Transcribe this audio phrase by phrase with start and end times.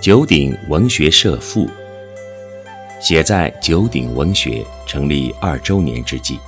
[0.00, 1.68] 九鼎文学社赋，
[3.02, 6.38] 写在九鼎文学成立二周年之际。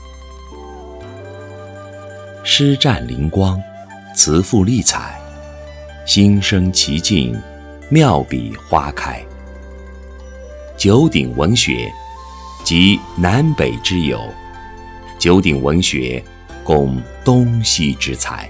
[2.42, 3.62] 诗占灵光，
[4.16, 5.20] 词赋丽彩，
[6.06, 7.38] 心生奇境，
[7.90, 9.22] 妙笔花开。
[10.78, 11.92] 九鼎文学，
[12.64, 14.18] 集南北之友；
[15.18, 16.24] 九鼎文学，
[16.64, 18.48] 共东西之才；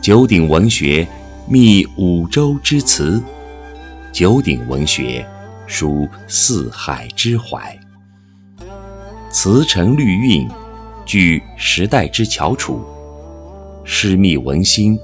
[0.00, 1.06] 九鼎文学，
[1.46, 3.22] 觅五洲之词；
[4.12, 5.24] 九鼎文学，
[5.66, 7.78] 书四海之怀。
[9.30, 10.48] 词成律韵，
[11.06, 12.80] 具时代之翘楚；
[13.84, 14.98] 诗密文心，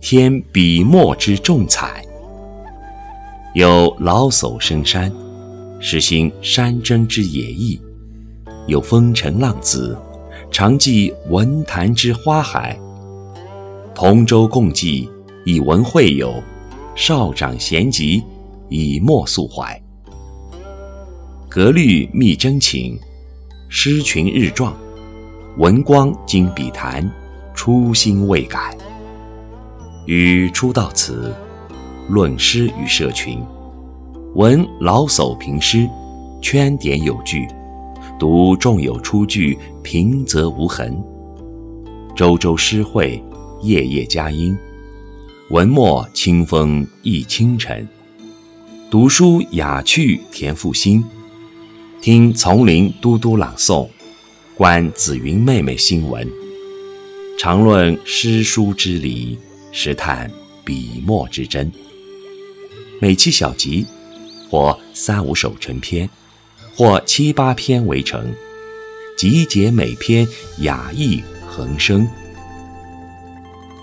[0.00, 2.04] 添笔墨之重彩。
[3.54, 5.12] 有老叟深山。
[5.80, 7.78] 实行山珍之野意，
[8.66, 9.98] 有风尘浪子，
[10.50, 12.78] 常记文坛之花海。
[13.94, 15.10] 同舟共济，
[15.44, 16.42] 以文会友；
[16.94, 18.24] 少长咸集，
[18.68, 19.80] 以墨诉怀。
[21.48, 22.98] 格律密真情，
[23.68, 24.76] 诗群日壮，
[25.58, 27.08] 文光经笔谈，
[27.54, 28.76] 初心未改。
[30.06, 31.34] 与初到此，
[32.08, 33.40] 论诗与社群。
[34.34, 35.88] 闻老叟评诗，
[36.42, 37.46] 圈点有据；
[38.18, 41.00] 读众有出句，平则无痕。
[42.16, 43.22] 周周诗会，
[43.62, 44.58] 夜夜佳音。
[45.50, 47.88] 文墨清风一清晨。
[48.90, 51.04] 读书雅趣填赋心。
[52.00, 53.88] 听丛林嘟嘟朗诵，
[54.54, 56.28] 观紫云妹妹新闻。
[57.38, 59.38] 常论诗书之理，
[59.72, 60.30] 实探
[60.64, 61.70] 笔墨之真。
[63.00, 63.86] 每期小集。
[64.50, 66.08] 或三五首成篇，
[66.76, 68.32] 或七八篇为成，
[69.18, 70.28] 集结每篇
[70.58, 72.08] 雅意横生。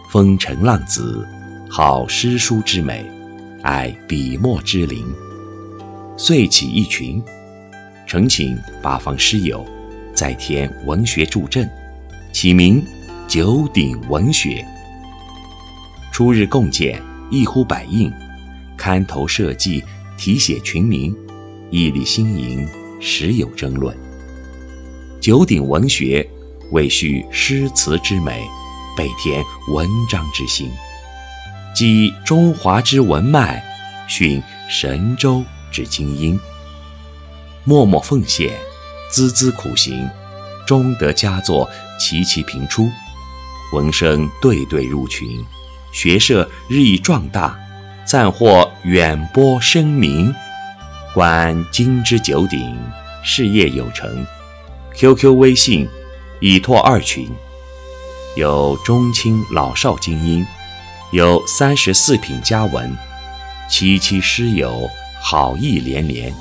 [0.09, 1.27] 风尘浪子，
[1.69, 3.05] 好诗书之美，
[3.63, 5.05] 爱笔墨之灵，
[6.17, 7.21] 遂起一群，
[8.07, 9.63] 诚请八方诗友，
[10.15, 11.69] 再添文学助阵，
[12.33, 12.83] 起名
[13.27, 14.65] 九鼎文学。
[16.11, 18.11] 初日共建，一呼百应，
[18.77, 19.83] 刊头设计。
[20.17, 21.15] 题写群名，
[21.71, 22.67] 义理新颖，
[22.99, 23.97] 时有争论。
[25.19, 26.23] 九鼎文学
[26.69, 28.43] 为叙诗词之美，
[28.95, 30.69] 备填文章之心，
[31.73, 33.63] 集中华之文脉，
[34.07, 36.39] 训神州之精英。
[37.63, 38.51] 默默奉献，
[39.11, 40.09] 孜孜苦行，
[40.67, 42.89] 终得佳作齐齐频出，
[43.73, 45.45] 文声对对入群，
[45.93, 47.57] 学社日益壮大。
[48.03, 50.33] 暂获远播声名，
[51.13, 52.77] 观今之九鼎，
[53.23, 54.25] 事业有成。
[54.95, 55.87] QQ、微信
[56.41, 57.29] 已拓二群，
[58.35, 60.45] 有中青老少精英，
[61.11, 62.89] 有三十四品佳文，
[63.69, 64.89] 期期诗友
[65.21, 66.33] 好意连连，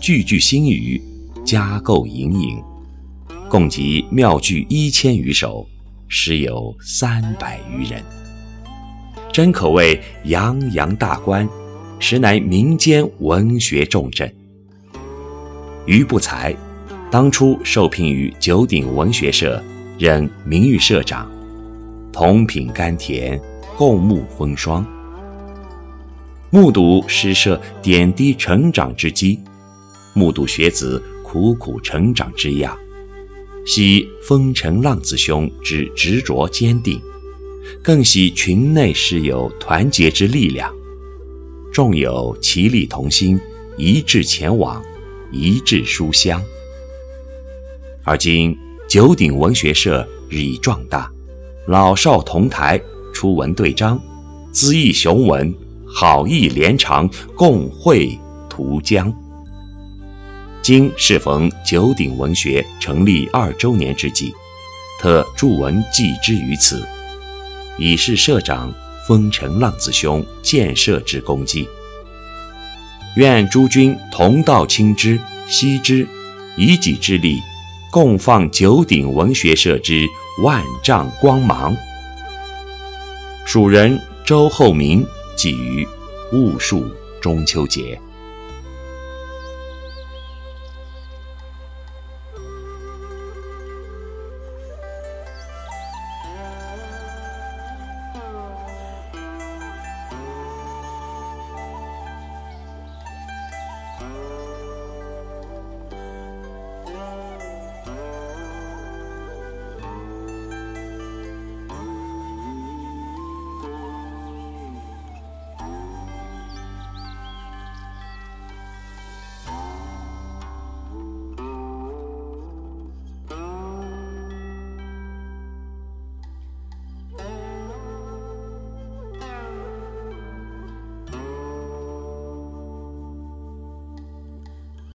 [0.00, 1.02] 句句新语，
[1.46, 2.62] 佳构盈盈，
[3.48, 5.66] 共集妙句一千余首，
[6.08, 8.02] 诗友三百余人。
[9.32, 11.48] 真可谓洋洋大观，
[11.98, 14.30] 实乃民间文学重镇。
[15.86, 16.54] 余不才，
[17.10, 19.64] 当初受聘于九鼎文学社，
[19.98, 21.30] 任名誉社长，
[22.12, 23.40] 同品甘甜，
[23.78, 24.84] 共沐风霜，
[26.50, 29.38] 目睹诗社点滴成长之机，
[30.14, 32.76] 目睹学子苦苦成长之样，
[33.64, 37.00] 惜风尘浪子兄之执着坚定。
[37.80, 40.74] 更喜群内诗友团结之力量，
[41.72, 43.38] 众友齐力同心，
[43.76, 44.82] 一致前往，
[45.30, 46.42] 一致书香。
[48.02, 51.08] 而今九鼎文学社日益壮大，
[51.68, 52.82] 老少同台，
[53.18, 54.00] 出文对章，
[54.54, 55.52] 恣意雄文，
[55.92, 58.16] 好意连长，共绘
[58.48, 59.12] 图江。
[60.62, 64.32] 今适逢九鼎文学成立二周年之际，
[65.00, 66.86] 特著文记之于此。
[67.76, 68.72] 以示社长
[69.08, 71.66] 风尘浪子兄建设之功绩。
[73.16, 75.18] 愿诸君同道亲之
[75.48, 76.06] 惜之，
[76.56, 77.40] 以己之力，
[77.90, 80.06] 共放九鼎文学社之
[80.44, 81.76] 万丈光芒。
[83.50, 85.02] 蜀人周厚明
[85.34, 85.88] 寄于
[86.32, 86.84] 戊戌
[87.18, 87.98] 中秋节。